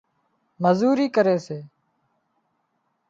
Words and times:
مزوري 0.63 1.07
ڪري 1.15 1.37
سي 1.45 1.59